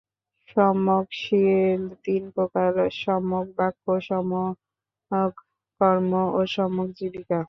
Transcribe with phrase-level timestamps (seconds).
[0.47, 5.33] সম্যক শীল তিন প্রকার- সম্যক বাক্য, সম্যক
[5.81, 7.39] কর্ম ও সম্যক জীবিকা।